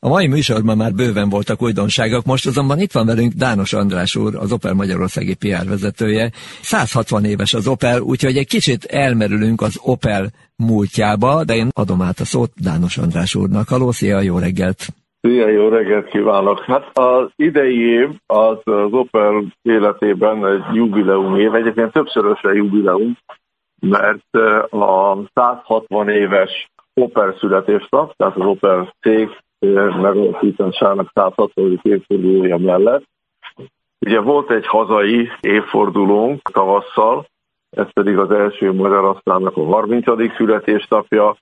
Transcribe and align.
A 0.00 0.08
mai 0.08 0.26
műsorban 0.26 0.76
már 0.76 0.92
bőven 0.94 1.28
voltak 1.28 1.62
újdonságok, 1.62 2.24
most 2.24 2.46
azonban 2.46 2.78
itt 2.78 2.92
van 2.92 3.06
velünk 3.06 3.32
Dános 3.32 3.72
András 3.72 4.16
úr, 4.16 4.34
az 4.34 4.52
Opel 4.52 4.74
Magyarországi 4.74 5.34
PR 5.34 5.68
vezetője. 5.68 6.30
160 6.60 7.24
éves 7.24 7.54
az 7.54 7.68
Opel, 7.68 8.00
úgyhogy 8.00 8.36
egy 8.36 8.46
kicsit 8.46 8.84
elmerülünk 8.84 9.60
az 9.60 9.80
Opel 9.82 10.26
múltjába, 10.56 11.44
de 11.44 11.54
én 11.54 11.68
adom 11.74 12.02
át 12.02 12.18
a 12.18 12.24
szót 12.24 12.50
Dános 12.62 12.96
András 12.98 13.34
úrnak. 13.34 13.68
Haló, 13.68 13.90
szia, 13.90 14.20
jó 14.20 14.38
reggelt! 14.38 14.86
Szia, 15.20 15.48
jó 15.48 15.68
reggelt 15.68 16.08
kívánok! 16.08 16.60
Hát 16.60 16.98
az 16.98 17.30
idei 17.36 17.78
év 17.78 18.08
az, 18.26 18.58
az 18.64 18.92
Opel 18.92 19.44
életében 19.62 20.46
egy 20.46 20.74
jubileum 20.76 21.36
év, 21.36 21.54
egyébként 21.54 21.96
a 21.96 22.52
jubileum, 22.52 23.16
mert 23.80 24.34
a 24.70 25.16
160 25.34 26.08
éves 26.08 26.70
Opel 26.94 27.36
születésnap, 27.38 28.16
tehát 28.16 28.36
az 28.36 28.46
Opel 28.46 28.94
cég 29.00 29.28
megalapításának 29.58 31.10
160. 31.14 31.80
évfordulója 31.82 32.56
mellett. 32.56 33.04
Ugye 34.00 34.20
volt 34.20 34.50
egy 34.50 34.66
hazai 34.66 35.28
évfordulónk 35.40 36.42
tavasszal, 36.42 37.26
ez 37.70 37.92
pedig 37.92 38.18
az 38.18 38.30
első 38.30 38.72
magyar 38.72 39.04
asztalnak 39.04 39.56
a 39.56 39.64
30. 39.64 40.34
születésnapja. 40.36 41.36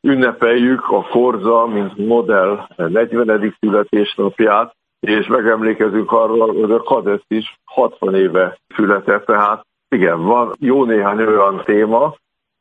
Ünnepeljük 0.00 0.90
a 0.90 1.02
Korza, 1.02 1.66
mint 1.66 1.96
modell 1.96 2.66
40. 2.76 3.56
születésnapját, 3.60 4.74
és 5.00 5.26
megemlékezünk 5.26 6.12
arról, 6.12 6.54
hogy 6.54 6.70
a 6.70 6.82
Kadett 6.82 7.24
is 7.28 7.58
60 7.64 8.14
éve 8.14 8.58
született, 8.76 9.24
tehát 9.24 9.66
igen, 9.88 10.22
van 10.22 10.52
jó 10.58 10.84
néhány 10.84 11.18
olyan 11.18 11.62
téma, 11.64 12.14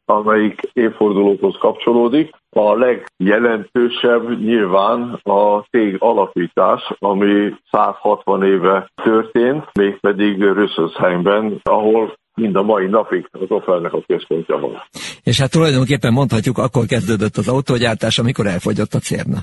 amelyik 0.05 0.59
évfordulókhoz 0.73 1.55
kapcsolódik. 1.59 2.29
A 2.49 2.75
legjelentősebb 2.75 4.39
nyilván 4.39 5.19
a 5.23 5.59
cég 5.59 5.95
alapítás, 5.99 6.93
ami 6.99 7.53
160 7.71 8.43
éve 8.43 8.91
történt, 9.03 9.65
mégpedig 9.73 10.41
Rüsszelsheimben, 10.41 11.59
ahol 11.63 12.13
mind 12.35 12.55
a 12.55 12.63
mai 12.63 12.87
napig 12.87 13.27
az 13.31 13.45
Opelnek 13.47 13.93
a 13.93 14.03
központja 14.07 14.59
van. 14.59 14.81
És 15.23 15.39
hát 15.39 15.51
tulajdonképpen 15.51 16.13
mondhatjuk, 16.13 16.57
akkor 16.57 16.85
kezdődött 16.85 17.37
az 17.37 17.47
autógyártás, 17.47 18.19
amikor 18.19 18.45
elfogyott 18.45 18.93
a 18.93 18.99
cérna. 18.99 19.37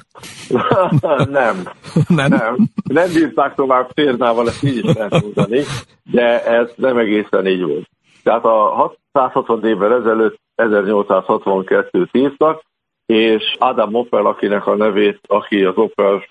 nem. 1.40 1.62
nem. 2.08 2.28
Nem. 2.28 2.56
Nem 2.82 3.12
bírták 3.12 3.54
tovább 3.54 3.90
cérnával, 3.94 4.48
ezt 4.48 4.62
így 4.62 4.76
is 4.76 4.94
lehet 4.94 5.22
mondani, 5.22 5.62
de 6.10 6.44
ez 6.44 6.70
nem 6.76 6.98
egészen 6.98 7.46
így 7.46 7.62
volt. 7.62 7.88
Tehát 8.22 8.44
a 8.44 8.94
160 9.12 9.64
évvel 9.64 9.94
ezelőtt 9.94 10.38
1862-t 10.68 12.08
írtak, 12.12 12.62
és 13.06 13.56
Adam 13.58 13.94
Opel, 13.94 14.26
akinek 14.26 14.66
a 14.66 14.76
nevét, 14.76 15.20
aki 15.26 15.64
az 15.64 15.76
Opel 15.76 16.24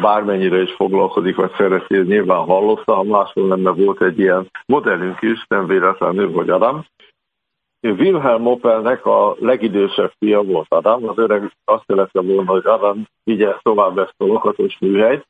bármennyire 0.00 0.62
is 0.62 0.72
foglalkozik, 0.72 1.36
vagy 1.36 1.50
szereti, 1.56 1.96
nyilván 1.96 2.44
hallotta, 2.44 2.94
ha 2.94 3.02
máshol 3.02 3.46
nem, 3.46 3.60
mert 3.60 3.76
volt 3.76 4.02
egy 4.02 4.18
ilyen 4.18 4.50
modellünk 4.66 5.22
is, 5.22 5.44
nem 5.48 5.66
véletlenül, 5.66 6.32
hogy 6.32 6.50
Adam. 6.50 6.84
Wilhelm 7.80 8.46
Opelnek 8.46 9.06
a 9.06 9.36
legidősebb 9.38 10.12
fia 10.18 10.42
volt 10.42 10.66
Adam, 10.68 11.08
az 11.08 11.18
öreg 11.18 11.52
azt 11.64 11.84
jelette 11.86 12.20
volna, 12.20 12.50
hogy 12.50 12.66
Adam 12.66 13.06
vigye 13.24 13.56
tovább 13.62 13.98
ezt 13.98 14.14
a 14.16 14.24
lokatos 14.24 14.78
műhelyt, 14.80 15.26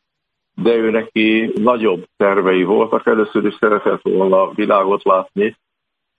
de 0.54 0.74
ő 0.74 0.90
neki 0.90 1.52
nagyobb 1.54 2.04
tervei 2.16 2.64
voltak, 2.64 3.06
először 3.06 3.44
is 3.44 3.56
szeretett 3.60 4.02
volna 4.02 4.50
világot 4.50 5.04
látni, 5.04 5.56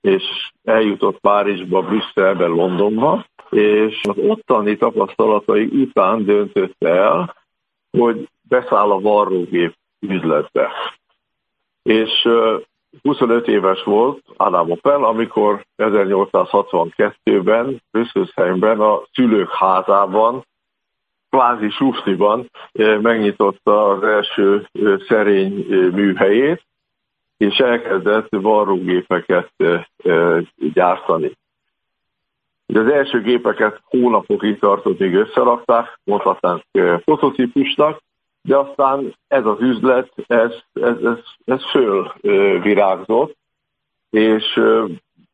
és 0.06 0.52
eljutott 0.64 1.20
Párizsba, 1.20 1.82
Brüsszelbe, 1.82 2.46
Londonba, 2.46 3.26
és 3.50 4.02
az 4.10 4.18
ottani 4.18 4.78
tapasztalatai 4.78 5.66
után 5.66 6.26
döntött 6.26 6.84
el, 6.84 7.36
hogy 7.98 8.30
beszáll 8.42 8.92
a 8.92 9.00
varrógép 9.00 9.76
üzletbe. 10.00 10.72
És 11.84 12.30
25 13.02 13.48
éves 13.48 13.84
volt 13.84 14.24
Adam 14.38 14.72
Opel, 14.72 15.04
amikor 15.04 15.66
1862-ben 15.78 17.82
Rüsszelsheimben 17.92 18.80
a 18.80 19.02
szülők 19.14 19.52
házában, 19.52 20.46
kvázi 21.30 21.70
Sufniban 21.70 22.50
megnyitotta 23.02 23.90
az 23.90 24.04
első 24.04 24.68
szerény 25.08 25.66
műhelyét, 25.94 26.66
és 27.38 27.58
elkezdett 27.58 28.28
varrógépeket 28.30 29.52
gyártani. 30.74 31.32
Az 32.74 32.88
első 32.88 33.22
gépeket 33.22 33.82
hónapokig 33.84 34.60
tartott, 34.60 35.00
még 35.00 35.16
összerakták, 35.16 36.00
mondhatnánk 36.04 36.62
prototípusnak, 37.06 38.02
de 38.42 38.58
aztán 38.58 39.16
ez 39.28 39.46
az 39.46 39.62
üzlet, 39.62 40.12
ez, 40.28 40.52
ez, 40.74 40.98
ez, 41.04 41.18
ez 41.46 41.70
föl 41.72 42.12
virágzott, 42.62 43.36
és 44.10 44.62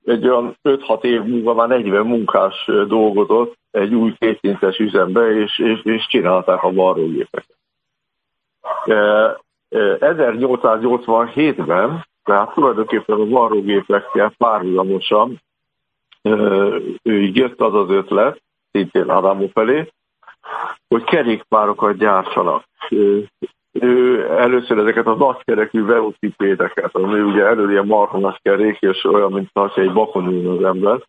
egy 0.05 0.27
olyan 0.27 0.57
5-6 0.63 1.03
év 1.03 1.21
múlva 1.21 1.53
már 1.53 1.67
40 1.67 2.05
munkás 2.05 2.65
dolgozott 2.87 3.57
egy 3.71 3.93
új 3.93 4.13
kétszintes 4.17 4.77
üzembe, 4.77 5.31
és, 5.31 5.59
és, 5.59 5.83
és 5.83 6.07
csinálták 6.07 6.63
a 6.63 6.73
varrógépeket. 6.73 7.57
1887-ben, 9.71 12.05
tehát 12.23 12.53
tulajdonképpen 12.53 13.19
a 13.19 13.25
varrógépekkel 13.25 14.33
párhuzamosan 14.37 15.41
ő 17.03 17.21
jött 17.33 17.61
az 17.61 17.73
az 17.73 17.89
ötlet, 17.89 18.41
szintén 18.71 19.09
Adamo 19.09 19.47
felé, 19.47 19.91
hogy 20.87 21.03
kerékpárokat 21.03 21.97
gyártsanak. 21.97 22.63
Ő 23.71 24.25
először 24.29 24.77
ezeket 24.77 25.07
a 25.07 25.15
nagykerekű 25.15 25.85
velocipédeket, 25.85 26.95
ami 26.95 27.19
ugye 27.19 27.45
elő 27.45 27.71
ilyen 27.71 27.85
marhonas 27.85 28.39
kerék, 28.41 28.77
és 28.79 29.03
olyan, 29.03 29.31
mint 29.31 29.49
ha 29.53 29.71
egy 29.75 29.93
bakon 29.93 30.27
ülne 30.27 30.49
az 30.49 30.63
ember, 30.63 31.01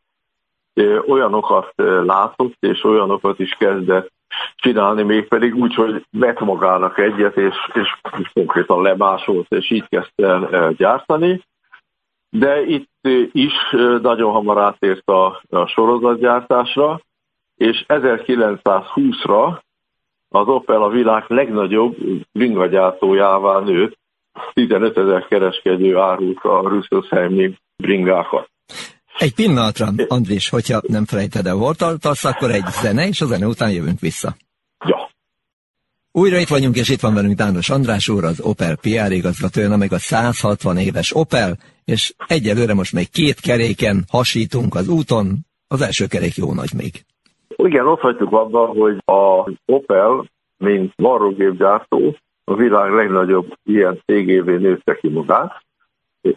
olyanokat 1.07 1.73
látott, 2.05 2.57
és 2.61 2.85
olyanokat 2.85 3.39
is 3.39 3.57
kezdett 3.59 4.11
csinálni, 4.55 5.03
mégpedig 5.03 5.55
úgy, 5.55 5.75
hogy 5.75 6.07
vett 6.11 6.41
magának 6.41 6.99
egyet, 6.99 7.37
és, 7.37 7.55
és, 7.73 7.95
és 8.19 8.31
konkrétan 8.33 8.83
lemásolt, 8.83 9.47
és 9.49 9.71
így 9.71 9.89
kezdte 9.89 10.73
gyártani. 10.77 11.43
De 12.31 12.65
itt 12.65 12.91
is 13.33 13.55
nagyon 14.03 14.33
hamar 14.33 14.59
átért 14.59 15.09
a, 15.09 15.41
a 15.51 15.67
sorozatgyártásra, 15.67 17.01
és 17.57 17.85
1920-ra 17.89 19.59
az 20.29 20.49
Opel 20.49 20.83
a 20.83 20.89
világ 20.89 21.25
legnagyobb 21.27 21.97
bringagyártójává 22.33 23.61
nőtt, 23.61 23.99
15 24.53 24.99
ezer 24.99 25.27
kereskedő 25.27 25.97
árult 25.97 26.45
a 26.45 26.69
Rüsszelsheimi 26.69 27.55
bringákat. 27.77 28.52
Egy 29.23 29.35
pillanatra, 29.35 29.87
Andris, 30.09 30.49
hogyha 30.49 30.81
nem 30.87 31.05
felejted 31.05 31.47
el, 31.47 31.55
hol 31.55 31.75
tartasz, 31.75 32.25
akkor 32.25 32.51
egy 32.51 32.67
zene, 32.83 33.07
és 33.07 33.21
a 33.21 33.27
zene 33.27 33.47
után 33.47 33.71
jövünk 33.71 34.01
vissza. 34.01 34.35
Ja. 34.85 35.11
Újra 36.13 36.37
itt 36.39 36.49
vagyunk, 36.49 36.77
és 36.77 36.89
itt 36.89 37.01
van 37.01 37.15
velünk 37.15 37.37
Dános 37.37 37.71
András 37.71 38.09
úr, 38.09 38.25
az 38.25 38.41
Opel 38.41 38.77
PR 38.77 39.13
igazgatója, 39.13 39.77
meg 39.77 39.93
a 39.93 39.99
160 39.99 40.77
éves 40.77 41.15
Opel, 41.15 41.57
és 41.85 42.15
egyelőre 42.27 42.75
most 42.75 42.93
még 42.93 43.11
két 43.11 43.41
keréken 43.41 44.05
hasítunk 44.11 44.75
az 44.75 44.89
úton, 44.89 45.39
az 45.69 45.81
első 45.81 46.07
kerék 46.07 46.37
jó 46.37 46.55
nagy 46.55 46.73
még. 46.77 46.93
Igen, 47.57 47.87
ott 47.87 48.01
hagytuk 48.01 48.33
abban, 48.33 48.69
hogy 48.69 48.97
a 49.05 49.51
Opel, 49.67 50.31
mint 50.59 50.93
varrógépgyártó, 50.97 52.17
a 52.45 52.55
világ 52.55 52.93
legnagyobb 52.93 53.53
ilyen 53.65 54.03
cégévé 54.07 54.57
nőtte 54.57 54.95
ki 55.01 55.09
magát, 55.09 55.53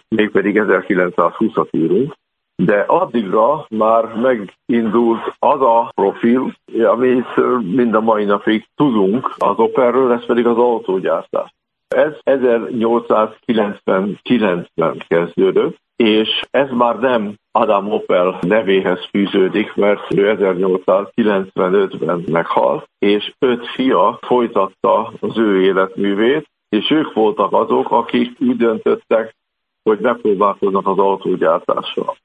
mégpedig 0.07 0.55
1920-at 0.59 1.67
írunk, 1.71 2.15
de 2.55 2.83
addigra 2.87 3.65
már 3.69 4.15
megindult 4.15 5.35
az 5.39 5.61
a 5.61 5.91
profil, 5.95 6.55
amit 6.83 7.35
mind 7.61 7.93
a 7.93 8.01
mai 8.01 8.25
napig 8.25 8.67
tudunk 8.75 9.33
az 9.37 9.57
Opelről, 9.57 10.11
ez 10.11 10.25
pedig 10.25 10.45
az 10.45 10.57
autógyártás. 10.57 11.53
Ez 11.87 12.13
1899-ben 12.23 14.97
kezdődött, 15.07 15.77
és 15.95 16.41
ez 16.51 16.69
már 16.71 16.99
nem 16.99 17.35
Adam 17.51 17.91
Opel 17.91 18.39
nevéhez 18.41 19.07
fűződik, 19.09 19.75
mert 19.75 20.13
ő 20.13 20.37
1895-ben 20.39 22.23
meghalt, 22.27 22.89
és 22.99 23.33
öt 23.39 23.67
fia 23.67 24.19
folytatta 24.21 25.13
az 25.19 25.37
ő 25.37 25.61
életművét, 25.61 26.47
és 26.69 26.91
ők 26.91 27.13
voltak 27.13 27.53
azok, 27.53 27.91
akik 27.91 28.39
úgy 28.39 28.57
döntöttek, 28.57 29.35
hogy 29.83 29.99
megpróbálkoznak 29.99 30.87
az 30.87 30.97
autógyártással. 30.97 32.15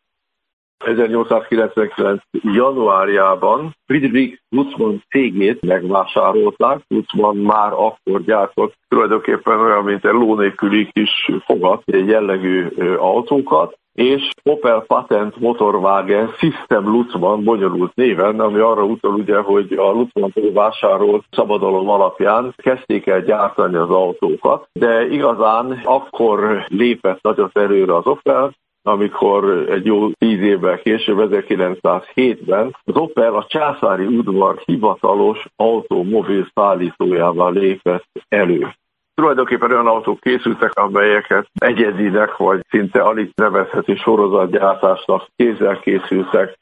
1899. 0.84 2.22
januárjában 2.30 3.76
Friedrich 3.86 4.40
Lutzmann 4.48 4.96
cégét 5.08 5.66
megvásárolták. 5.66 6.80
Lutzmann 6.88 7.36
már 7.36 7.72
akkor 7.72 8.22
gyártott 8.24 8.74
tulajdonképpen 8.88 9.60
olyan, 9.60 9.84
mint 9.84 10.04
egy 10.04 10.12
lónélküli 10.12 10.88
kis 10.92 11.30
fogat, 11.44 11.82
jellegű 11.86 12.66
autókat, 12.96 13.78
és 13.92 14.30
Opel 14.42 14.84
Patent 14.86 15.36
Motorwagen 15.36 16.32
System 16.38 16.84
Lutzmann 16.84 17.44
bonyolult 17.44 17.94
néven, 17.94 18.40
ami 18.40 18.58
arra 18.58 18.84
utal 18.84 19.12
ugye, 19.12 19.36
hogy 19.36 19.72
a 19.72 19.90
Lutzmann 19.90 20.52
vásárolt 20.52 21.24
szabadalom 21.30 21.88
alapján 21.88 22.54
kezdték 22.56 23.06
el 23.06 23.20
gyártani 23.20 23.76
az 23.76 23.90
autókat, 23.90 24.68
de 24.72 25.08
igazán 25.08 25.80
akkor 25.84 26.64
lépett 26.68 27.22
nagyot 27.22 27.58
előre 27.58 27.96
az 27.96 28.06
Opel, 28.06 28.52
amikor 28.82 29.68
egy 29.70 29.84
jó 29.84 30.10
tíz 30.10 30.40
évvel 30.40 30.78
később, 30.78 31.28
1907-ben 31.30 32.76
az 32.84 32.96
Opel 32.96 33.34
a 33.34 33.46
császári 33.48 34.06
udvar 34.06 34.62
hivatalos 34.64 35.46
automobil 35.56 36.50
szállítójával 36.54 37.52
lépett 37.52 38.04
elő. 38.28 38.74
Tulajdonképpen 39.14 39.70
olyan 39.70 39.86
autók 39.86 40.20
készültek, 40.20 40.74
amelyeket 40.74 41.50
egyedinek, 41.54 42.36
vagy 42.36 42.60
szinte 42.68 43.02
alig 43.02 43.30
nevezhető 43.34 43.94
sorozatgyártásnak 43.94 45.26
kézzel 45.36 45.80
készültek, 45.80 46.58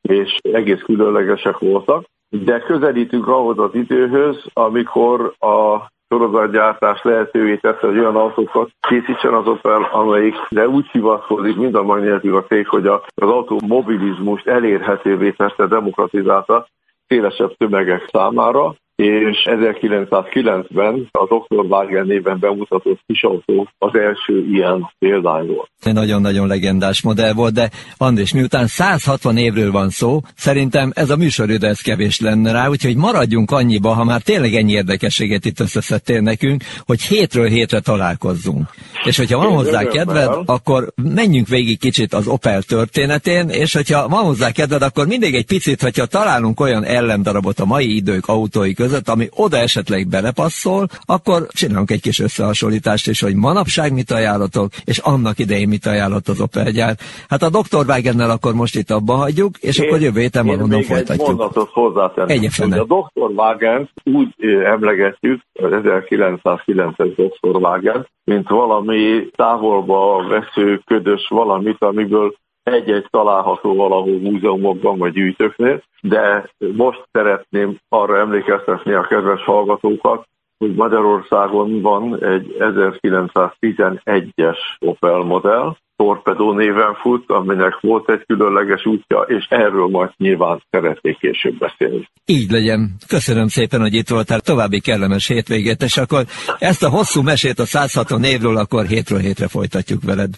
és 0.00 0.36
egész 0.42 0.80
különlegesek 0.80 1.58
voltak. 1.58 2.04
De 2.28 2.58
közelítünk 2.58 3.28
ahhoz 3.28 3.58
az 3.58 3.74
időhöz, 3.74 4.44
amikor 4.52 5.34
a 5.38 5.86
sorozatgyártás 6.08 7.02
lehetővé 7.02 7.56
tesz, 7.56 7.80
hogy 7.80 7.98
olyan 7.98 8.16
autókat 8.16 8.70
készítsen 8.80 9.34
az 9.34 9.46
Opel, 9.46 9.88
amelyikre 9.92 10.68
úgy 10.68 10.86
hivatkozik 10.92 11.56
mind 11.56 11.74
a 11.74 11.82
mai 11.82 12.00
nélkül 12.00 12.36
a 12.36 12.44
cég, 12.44 12.68
hogy 12.68 12.86
az 12.86 13.00
automobilizmust 13.14 14.46
elérhetővé 14.46 15.30
tette, 15.30 15.66
demokratizálta 15.66 16.66
szélesebb 17.06 17.56
tömegek 17.56 18.08
számára, 18.12 18.74
és 18.96 19.48
1909-ben 19.50 21.08
a 21.10 21.24
Dr. 21.24 21.64
Wagen 21.64 22.06
néven 22.06 22.38
bemutatott 22.38 23.00
kisautó 23.06 23.68
az 23.78 23.94
első 23.94 24.46
ilyen 24.52 24.90
példány 24.98 25.46
volt. 25.46 25.70
Nagyon-nagyon 25.92 26.46
legendás 26.46 27.02
modell 27.02 27.32
volt, 27.32 27.52
de 27.52 27.70
Andrés, 27.96 28.32
miután 28.32 28.66
160 28.66 29.36
évről 29.36 29.70
van 29.70 29.90
szó, 29.90 30.20
szerintem 30.36 30.92
ez 30.94 31.10
a 31.10 31.16
műsoridő 31.16 31.66
ez 31.66 31.80
kevés 31.80 32.20
lenne 32.20 32.52
rá, 32.52 32.68
úgyhogy 32.68 32.96
maradjunk 32.96 33.50
annyiba, 33.50 33.92
ha 33.92 34.04
már 34.04 34.20
tényleg 34.20 34.54
ennyi 34.54 34.72
érdekességet 34.72 35.44
itt 35.44 35.60
összeszedtél 35.60 36.20
nekünk, 36.20 36.62
hogy 36.86 37.02
hétről 37.02 37.48
hétre 37.48 37.80
találkozzunk. 37.80 38.66
És 39.04 39.16
hogyha 39.16 39.38
van 39.38 39.52
hozzá 39.52 39.84
kedved, 39.84 40.30
akkor 40.46 40.92
menjünk 41.02 41.48
végig 41.48 41.78
kicsit 41.78 42.14
az 42.14 42.26
Opel 42.26 42.62
történetén, 42.62 43.48
és 43.48 43.74
hogyha 43.74 44.08
van 44.08 44.24
hozzá 44.24 44.50
kedved, 44.50 44.82
akkor 44.82 45.06
mindig 45.06 45.34
egy 45.34 45.46
picit, 45.46 45.82
hogyha 45.82 46.06
találunk 46.06 46.60
olyan 46.60 46.84
ellendarabot 46.84 47.60
a 47.60 47.64
mai 47.64 47.96
idők 47.96 48.26
autói 48.26 48.74
között, 48.86 49.08
ami 49.08 49.28
oda 49.36 49.56
esetleg 49.56 50.08
belepasszol, 50.08 50.86
akkor 51.14 51.46
csinálunk 51.48 51.90
egy 51.90 52.00
kis 52.00 52.18
összehasonlítást 52.20 53.08
is, 53.08 53.20
hogy 53.20 53.34
manapság 53.34 53.92
mit 53.92 54.10
ajánlatok, 54.10 54.68
és 54.84 54.98
annak 54.98 55.38
idején 55.38 55.68
mit 55.68 55.86
ajánlott 55.86 56.28
az 56.28 56.40
Opel 56.40 56.70
gyár. 56.70 56.94
Hát 57.28 57.42
a 57.42 57.50
Dr. 57.50 57.84
Wagennel 57.88 58.30
akkor 58.30 58.54
most 58.54 58.76
itt 58.76 58.90
abba 58.90 59.14
hagyjuk, 59.14 59.58
és 59.58 59.78
én, 59.78 59.86
akkor 59.86 60.00
jövő 60.00 60.20
héten 60.20 60.46
valonnan 60.46 60.82
folytatjuk. 60.82 61.28
Egy 61.28 61.34
mondatot 61.34 61.70
hozzátenni. 61.72 62.48
A 62.78 62.84
Dr. 62.84 63.30
Wagen 63.36 63.88
úgy 64.04 64.34
emlegetjük, 64.64 65.40
az 65.52 65.70
1909-es 65.72 67.12
Dr. 67.16 67.56
Wagen, 67.56 68.08
mint 68.24 68.48
valami 68.48 69.30
távolba 69.36 70.26
vesző, 70.28 70.80
ködös 70.84 71.26
valamit, 71.28 71.82
amiből 71.82 72.34
egy-egy 72.62 73.06
található 73.10 73.74
valahol 73.74 74.18
múzeumokban 74.18 74.98
vagy 74.98 75.12
gyűjtőknél, 75.12 75.82
de 76.08 76.50
most 76.58 77.08
szeretném 77.12 77.78
arra 77.88 78.18
emlékeztetni 78.18 78.92
a 78.92 79.06
kedves 79.06 79.42
hallgatókat, 79.42 80.26
hogy 80.58 80.74
Magyarországon 80.74 81.80
van 81.80 82.24
egy 82.24 82.56
1911-es 82.58 84.58
Opel 84.78 85.18
modell, 85.18 85.76
Torpedó 85.96 86.52
néven 86.52 86.94
fut, 86.94 87.30
aminek 87.30 87.80
volt 87.80 88.10
egy 88.10 88.24
különleges 88.26 88.86
útja, 88.86 89.20
és 89.20 89.46
erről 89.48 89.86
majd 89.86 90.10
nyilván 90.16 90.62
szeretnék 90.70 91.18
később 91.18 91.58
beszélni. 91.58 92.08
Így 92.24 92.50
legyen. 92.50 92.90
Köszönöm 93.06 93.48
szépen, 93.48 93.80
hogy 93.80 93.94
itt 93.94 94.08
voltál. 94.08 94.40
További 94.40 94.80
kellemes 94.80 95.26
hétvégét, 95.26 95.82
és 95.82 95.96
akkor 95.96 96.24
ezt 96.58 96.82
a 96.82 96.88
hosszú 96.88 97.22
mesét 97.22 97.58
a 97.58 97.64
160 97.64 98.24
évről 98.24 98.56
akkor 98.56 98.84
hétről 98.84 99.18
hétre 99.18 99.48
folytatjuk 99.48 100.02
veled. 100.02 100.34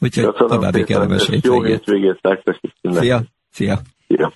Úgyhogy 0.00 0.24
Köszönöm 0.24 0.48
további 0.48 0.78
szépen, 0.78 0.86
kellemes 0.86 1.26
hétvégét. 1.26 1.44
Jó 1.44 1.62
hétvégét 1.62 2.18
nektek. 2.22 2.60
Szia! 2.82 3.20
Szia! 3.50 3.78
Szia! 4.06 4.32